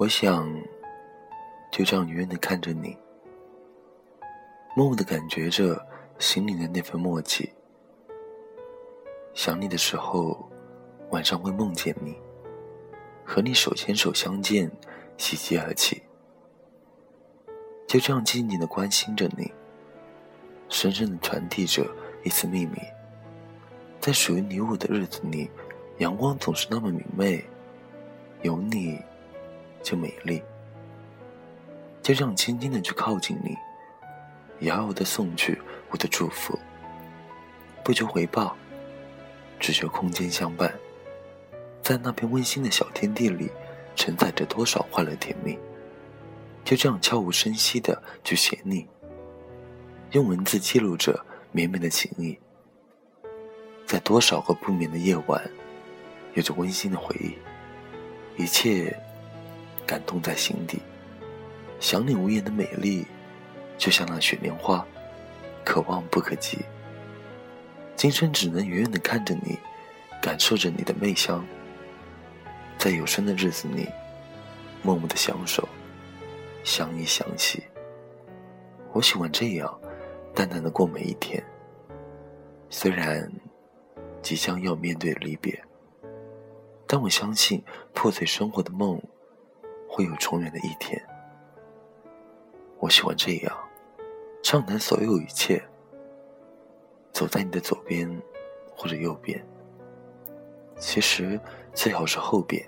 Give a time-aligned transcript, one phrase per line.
[0.00, 0.50] 我想
[1.70, 2.96] 就这样远远的看着你，
[4.74, 5.78] 默默的感觉着
[6.18, 7.52] 心里的那份默契。
[9.34, 10.48] 想你的时候，
[11.10, 12.16] 晚上会梦见你，
[13.26, 14.72] 和你手牵手相见，
[15.18, 16.00] 喜极而泣。
[17.86, 19.52] 就这样静静的关心着你，
[20.70, 21.86] 深深的传递着
[22.24, 22.78] 一丝秘密。
[24.00, 25.50] 在属于你我的日子里，
[25.98, 27.44] 阳光总是那么明媚，
[28.40, 28.98] 有你
[29.82, 30.42] 就美丽。
[32.02, 33.56] 就这样轻轻的去靠近你，
[34.66, 36.58] 遥遥的送去我的祝福，
[37.84, 38.56] 不求回报，
[39.58, 40.72] 只求空间相伴，
[41.82, 43.50] 在那片温馨的小天地里，
[43.94, 45.58] 承载着多少快乐甜蜜。
[46.64, 48.86] 就这样悄无声息的去写你，
[50.12, 52.38] 用文字记录着绵绵的情谊，
[53.86, 55.42] 在多少个不眠的夜晚，
[56.34, 58.96] 有着温馨的回忆，一切
[59.90, 60.78] 感动在心底。
[61.80, 63.04] 想你无言的美丽，
[63.76, 64.86] 就像那雪莲花，
[65.64, 66.58] 可望不可及。
[67.96, 69.58] 今生只能远远的看着你，
[70.22, 71.44] 感受着你的媚香，
[72.78, 73.88] 在有生的日子里，
[74.80, 75.68] 默默的相守。
[76.62, 77.60] 相依相惜，
[78.92, 79.80] 我喜欢这样
[80.32, 81.42] 淡淡的过每一天。
[82.68, 83.28] 虽然
[84.22, 85.60] 即将要面对离别，
[86.86, 87.60] 但我相信
[87.92, 89.02] 破碎生活的梦
[89.92, 91.04] 会有重圆的一天。
[92.78, 93.58] 我喜欢这样
[94.40, 95.60] 畅谈所有一切，
[97.12, 98.08] 走在你的左边
[98.76, 99.44] 或者右边，
[100.78, 101.38] 其实
[101.74, 102.64] 最好是后边，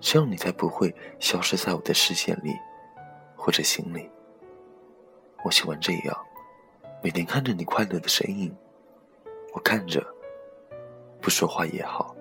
[0.00, 2.54] 这样你才不会消失在我的视线里。
[3.42, 4.06] 或者心里，
[5.42, 6.26] 我喜欢这样，
[7.02, 8.54] 每天看着你快乐的身影，
[9.54, 10.06] 我看着，
[11.22, 12.14] 不说话也好。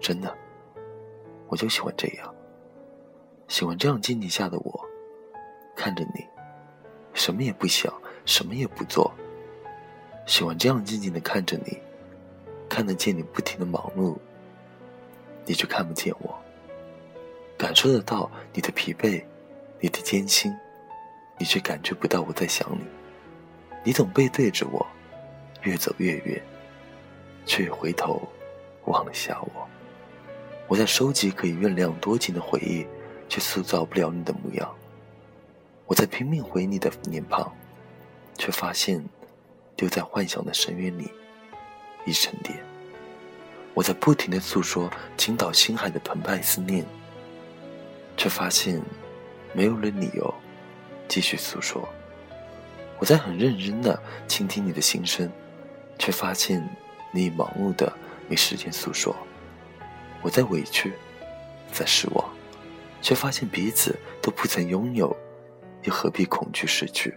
[0.00, 0.32] 真的，
[1.48, 2.32] 我就喜欢这样，
[3.48, 4.84] 喜欢这样静静下的我，
[5.74, 6.24] 看着你，
[7.14, 7.92] 什么也不想，
[8.24, 9.12] 什么也不做，
[10.26, 11.76] 喜欢这样静静的看着你，
[12.68, 14.16] 看得见你不停的忙碌，
[15.44, 16.38] 你却看不见我，
[17.56, 19.24] 感受得到你的疲惫。
[19.80, 20.52] 你的艰辛，
[21.38, 22.84] 你却感觉不到我在想你。
[23.84, 24.84] 你总背对着我，
[25.62, 26.42] 越走越远，
[27.46, 28.20] 却回头
[28.86, 29.68] 望了下我。
[30.66, 32.84] 我在收集可以原谅多情的回忆，
[33.28, 34.74] 却塑造不了你的模样。
[35.86, 37.52] 我在拼命回你的脸庞，
[38.36, 39.04] 却发现
[39.76, 41.10] 丢在幻想的深渊里
[42.04, 42.58] 已沉淀。
[43.74, 46.84] 我在不停的诉说倾倒心海的澎湃思念，
[48.16, 48.82] 却发现。
[49.54, 50.32] 没有了理由
[51.08, 51.88] 继续诉说，
[52.98, 55.28] 我在很认真的倾听你的心声，
[55.98, 56.62] 却发现
[57.12, 57.90] 你已盲目的
[58.28, 59.16] 没时间诉说。
[60.20, 60.92] 我在委屈，
[61.72, 62.28] 在失望，
[63.00, 65.16] 却发现彼此都不曾拥有，
[65.82, 67.14] 又何必恐惧失去？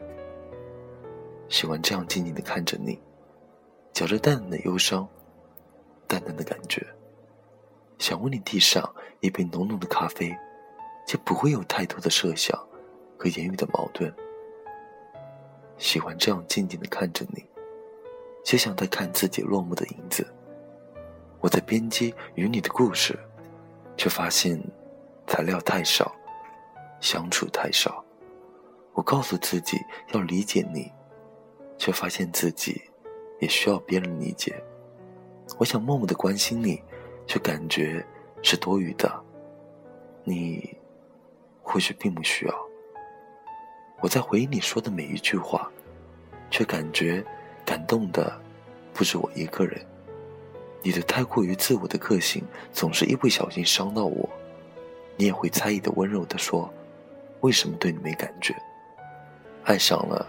[1.50, 3.00] 喜欢这样静静的看着你，
[3.94, 5.08] 嚼着淡淡的忧伤，
[6.08, 6.86] 淡淡的感觉，
[8.00, 10.36] 想为你递上一杯浓浓的咖啡。
[11.08, 12.58] 就不会有太多的设想
[13.18, 14.14] 和言语的矛盾。
[15.78, 17.44] 喜欢这样静静的看着你，
[18.46, 20.26] 就像在看自己落寞的影子。
[21.42, 23.20] 我在编辑与你的故事，
[23.98, 24.62] 却发现
[25.32, 26.14] 材料太少，
[27.00, 28.04] 相处太少。
[28.92, 29.78] 我告诉自己
[30.12, 30.92] 要理解你，
[31.78, 32.82] 却发现自己
[33.40, 34.62] 也需要别人理解。
[35.58, 36.84] 我想默默的关心你，
[37.26, 38.06] 却感觉
[38.42, 39.10] 是多余的。
[40.26, 40.78] 你。
[41.64, 42.68] 或许并不需要。
[44.02, 45.72] 我在回忆你说的每一句话，
[46.50, 47.26] 却感觉
[47.66, 48.38] 感动的
[48.94, 49.80] 不止我一个人。
[50.82, 52.44] 你的太过于自我的个性，
[52.74, 54.30] 总是一不小心伤到我。
[55.18, 56.72] 你也会猜疑的温柔的说
[57.42, 58.56] ：“为什么对你没感觉？
[59.64, 60.26] 爱上了，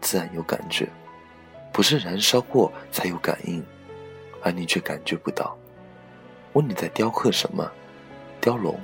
[0.00, 0.88] 自然有感觉，
[1.72, 3.64] 不是燃烧过才有感应，
[4.42, 5.56] 而你却感觉不到。”
[6.54, 7.70] 问你在雕刻什么？
[8.40, 8.78] 雕龙，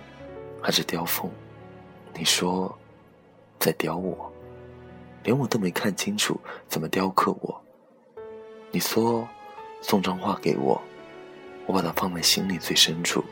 [0.63, 1.31] 还是雕凤？
[2.15, 2.77] 你说，
[3.59, 4.33] 在雕我，
[5.23, 7.63] 连我都没看清楚怎么雕刻我。
[8.71, 9.29] 你说，
[9.83, 10.81] 送张画给我，
[11.67, 13.23] 我把它放在心里最深处。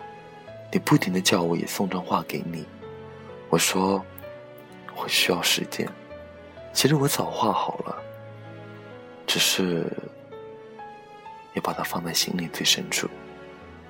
[0.73, 2.67] 你不停的叫我也送张画给你，
[3.49, 4.05] 我说，
[4.97, 5.89] 我需要时间。
[6.73, 7.97] 其实我早画好了，
[9.27, 9.91] 只是，
[11.55, 13.09] 也把它放在心里最深处，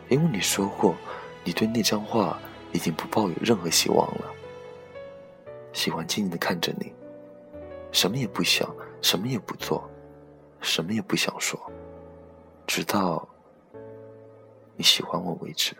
[0.09, 0.95] 因为你说过，
[1.43, 2.39] 你对那张画
[2.73, 4.33] 已经不抱有任何希望了。
[5.73, 6.93] 喜欢静静的看着你，
[7.91, 8.73] 什么也不想，
[9.03, 9.91] 什么也不做，
[10.61, 11.61] 什么也不想说，
[12.67, 13.29] 直到
[14.77, 15.75] 你喜欢我为止。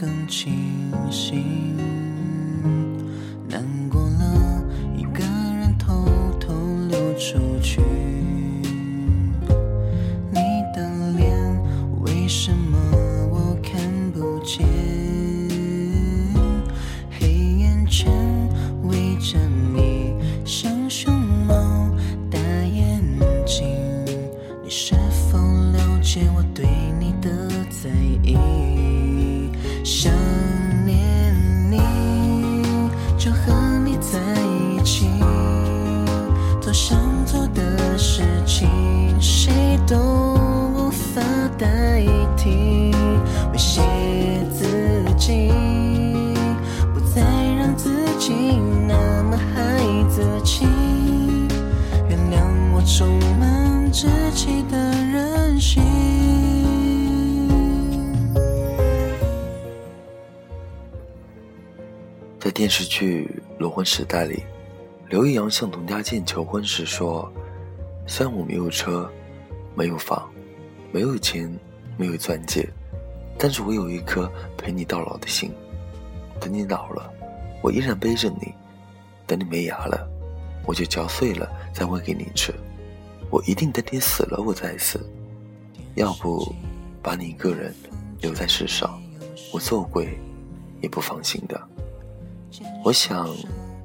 [0.00, 0.50] 更清
[1.12, 1.59] 晰。
[50.20, 50.66] 孩子气，
[52.10, 52.44] 原谅
[52.74, 55.82] 我充满稚气的任性。
[62.38, 64.42] 在电视剧《裸婚时代》里，
[65.08, 67.32] 刘易阳向佟佳倩求婚时说
[68.06, 69.10] ：“虽然我没有车，
[69.74, 70.28] 没有房，
[70.92, 71.50] 没有钱，
[71.96, 72.68] 没有钻戒，
[73.38, 75.50] 但是我有一颗陪你到老的心。
[76.38, 77.10] 等你老了，
[77.62, 78.54] 我依然背着你；
[79.30, 80.10] 等你没牙了，
[80.66, 82.52] 我就嚼碎了再喂给你吃。
[83.30, 85.08] 我一定等你死了我再死，
[85.94, 86.52] 要不
[87.00, 87.72] 把你一个人
[88.20, 89.00] 留在世上，
[89.52, 90.18] 我做鬼
[90.82, 91.68] 也不放心的。”
[92.84, 93.30] 我想，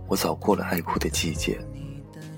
[0.07, 1.59] 我早过了爱哭的季节，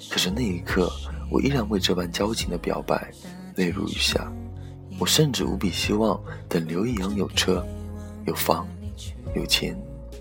[0.09, 0.91] 可是那一刻，
[1.31, 3.09] 我依然为这般交情的表白
[3.55, 4.29] 泪如雨下。
[4.99, 7.65] 我甚至无比希望，等刘易阳有车、
[8.25, 8.67] 有房、
[9.33, 9.79] 有钱、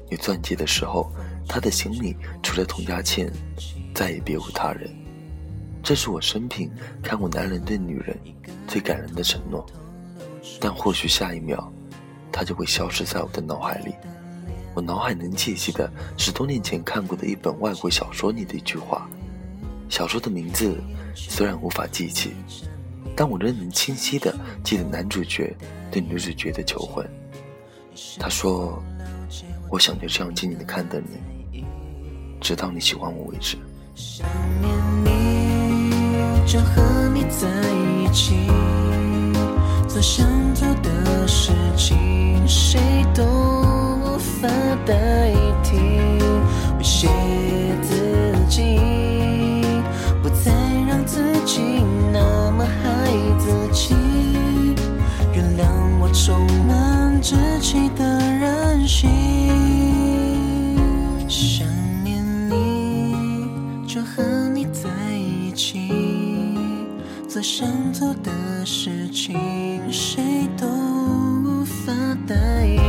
[0.08, 1.10] 有钻戒的时候，
[1.48, 3.32] 他的心里除了佟佳倩，
[3.94, 4.90] 再也别无他人。
[5.82, 6.70] 这是我生平
[7.02, 8.18] 看过男人对女人
[8.66, 9.64] 最感人的承诺。
[10.60, 11.72] 但或许下一秒，
[12.32, 13.94] 他就会消失在我的脑海里。
[14.74, 19.08] 我脑海能记起的是多年前看过的一本外国小说里的一句话，
[19.88, 20.78] 小说的名字
[21.14, 22.32] 虽然无法记起，
[23.16, 25.56] 但我仍能清晰的记得男主角
[25.90, 27.08] 对女主角的求婚。
[28.18, 28.82] 他说
[29.70, 31.18] ：“我想就这样静静的看着你，
[32.46, 33.58] 直到你喜欢我为止。”
[33.96, 34.24] 想
[34.60, 34.72] 念
[35.04, 35.90] 你，
[36.46, 38.36] 就和你在一起，
[39.88, 40.24] 做想
[40.54, 41.98] 做的事情，
[42.46, 42.78] 谁
[43.12, 44.46] 都无法
[44.86, 45.32] 代
[45.64, 45.76] 替。
[46.78, 47.08] 威胁
[47.82, 48.78] 自己，
[50.22, 50.52] 不再
[50.86, 53.10] 让自己那么孩
[53.40, 53.92] 子气，
[55.34, 55.66] 原谅
[55.98, 58.04] 我充满稚气的
[58.38, 59.10] 任性。
[61.28, 61.66] 想
[63.96, 65.88] 想念你，就和你在一起，
[67.28, 68.30] 做想做的
[68.66, 69.38] 事情，
[69.90, 71.92] 谁都无法
[72.26, 72.34] 代
[72.66, 72.85] 替。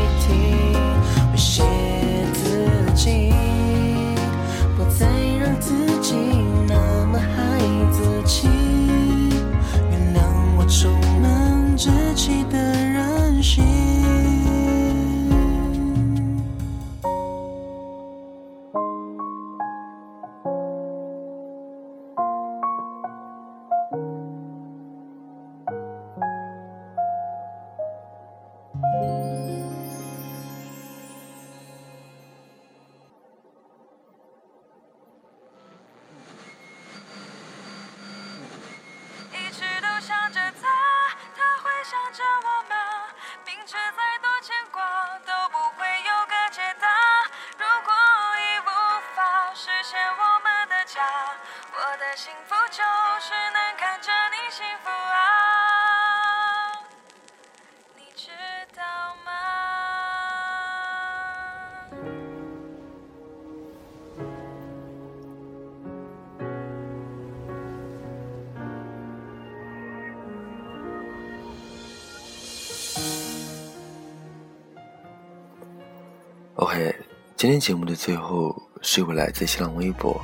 [77.37, 80.19] 今天节目的最后是一位来自新浪微博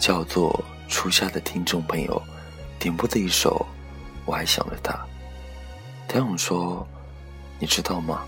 [0.00, 2.20] 叫做“初夏”的听众朋友
[2.76, 3.64] 点播的一首
[4.24, 4.92] 《我还想着他》。
[6.08, 6.84] 他想说
[7.60, 8.24] ：“你知道吗？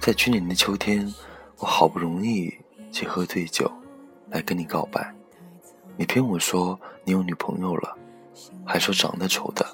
[0.00, 1.08] 在去年的秋天，
[1.58, 2.52] 我好不容易
[2.90, 3.70] 去喝醉酒
[4.30, 5.14] 来跟你告白，
[5.96, 7.96] 你骗我说你有女朋友了，
[8.66, 9.64] 还说长得丑的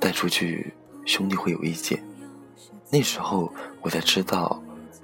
[0.00, 0.72] 带出去，
[1.04, 2.02] 兄弟会有意见。
[2.90, 3.52] 那时候
[3.82, 4.58] 我才知道，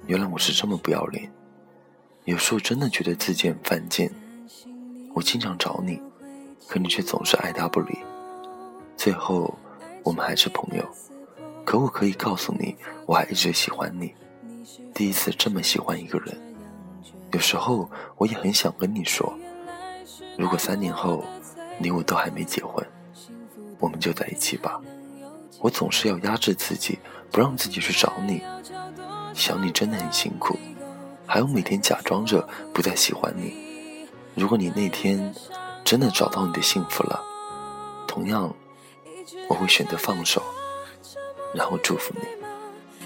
[0.07, 1.31] 原来我是这么不要脸。
[2.25, 4.09] 有时候真的觉得自己很犯贱。
[5.13, 6.01] 我经常找你，
[6.67, 7.99] 可你却总是爱答不理。
[8.95, 9.53] 最后，
[10.03, 10.83] 我们还是朋友。
[11.65, 12.75] 可我可以告诉你，
[13.05, 14.13] 我还一直喜欢你。
[14.93, 16.37] 第一次这么喜欢一个人。
[17.33, 19.33] 有时候我也很想跟你说，
[20.37, 21.25] 如果三年后
[21.77, 22.85] 你我都还没结婚，
[23.79, 24.79] 我们就在一起吧。
[25.59, 26.99] 我总是要压制自己，
[27.31, 28.41] 不让自己去找你。
[29.33, 30.57] 想你真的很辛苦，
[31.25, 34.07] 还有每天假装着不再喜欢你。
[34.35, 35.33] 如果你那天
[35.83, 37.21] 真的找到你的幸福了，
[38.07, 38.53] 同样
[39.47, 40.41] 我会选择放手，
[41.53, 42.27] 然后祝福你。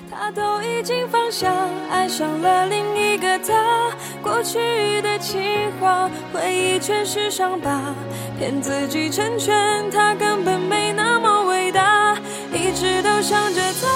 [0.09, 1.53] 他都已经放下，
[1.91, 3.91] 爱上了另一个他。
[4.21, 7.93] 过去的情话，回忆全是伤疤，
[8.39, 12.17] 骗自己成全他，根本没那么伟大。
[12.53, 13.87] 一直都想着他，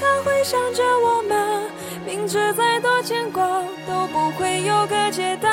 [0.00, 1.55] 他会想着我吗？
[2.26, 5.48] 明知再多牵挂都不会有个解答。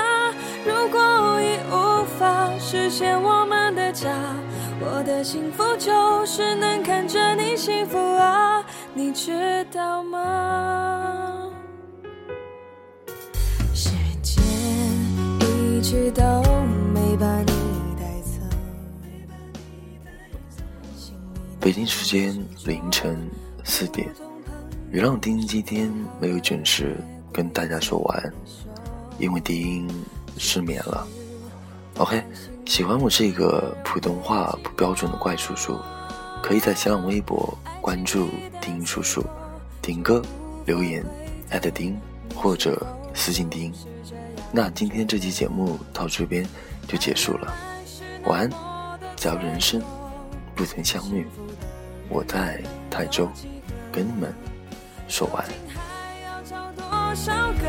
[0.65, 4.09] 如果已无法实现我们的家，
[4.81, 8.65] 我的幸福就是能看着你幸福啊，
[8.95, 11.51] 你知道吗？
[13.71, 13.91] 时
[14.23, 14.43] 间
[15.41, 16.23] 一直都
[16.91, 17.53] 没把你
[17.99, 18.41] 带走。
[21.61, 23.29] 北京时间凌晨
[23.63, 24.09] 四点，
[24.93, 26.95] 雨浪丁今天没有准时
[27.31, 28.33] 跟大家说晚安，
[29.17, 29.89] 因为丁
[30.37, 31.07] 失眠了。
[31.97, 32.23] OK，
[32.67, 35.79] 喜欢我这个普通话不标准的怪叔叔，
[36.43, 38.29] 可以在新浪微博关注
[38.61, 39.25] 丁叔叔，
[39.81, 40.21] 点歌
[40.63, 41.03] 留言
[41.49, 41.99] 艾特丁
[42.35, 42.79] 或者
[43.15, 43.73] 私信丁。
[44.51, 46.47] 那今天这期节目到这边
[46.87, 47.51] 就结束了，
[48.25, 48.49] 晚安。
[49.15, 49.81] 假如人生
[50.53, 51.25] 不曾相遇。
[52.09, 53.27] 我在泰州，
[53.91, 54.31] 跟你们
[55.07, 55.49] 说晚安。
[56.23, 56.83] 要找多
[57.15, 57.31] 少
[57.61, 57.65] 个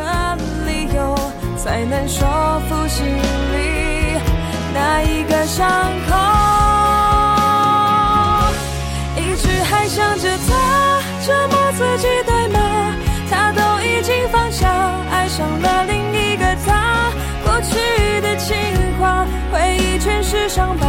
[0.67, 1.15] 理由
[1.57, 2.27] 才能说
[2.69, 4.19] 服心里
[4.73, 5.69] 那一个伤
[6.09, 6.15] 口？
[9.17, 12.59] 一直还想着他，折磨自己对吗？
[13.31, 14.69] 他都已经放下，
[15.11, 17.11] 爱上了另一个他。
[17.45, 18.57] 过去的情
[18.99, 20.87] 话，回忆全是伤疤，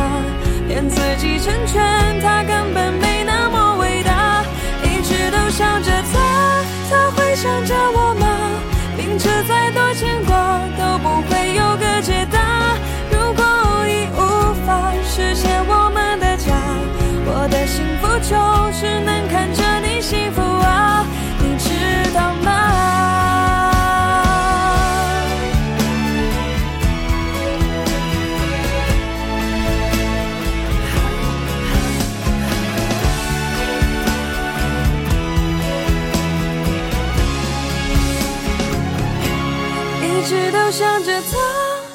[0.67, 1.83] 骗自己成全
[2.21, 3.24] 他，根本没
[40.25, 41.37] 一直都想着他，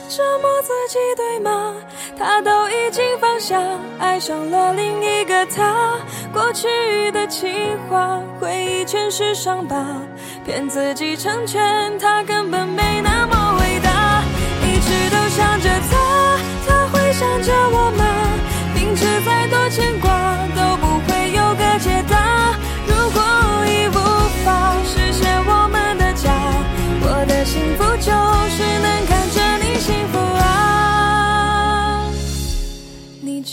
[0.08, 1.74] 折磨自己，对吗？
[2.16, 3.60] 他都已经放下，
[3.98, 5.96] 爱上了另一个他。
[6.32, 7.50] 过去的情
[7.88, 9.84] 话，回忆全是伤疤，
[10.46, 14.22] 骗自己成全他根本没那么伟大。
[14.62, 18.04] 一直都想着他，他会想着我吗？
[18.76, 20.09] 明知再多牵挂。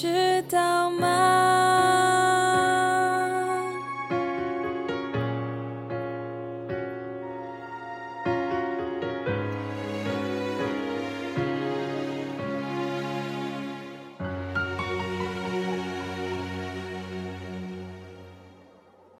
[0.01, 0.26] future.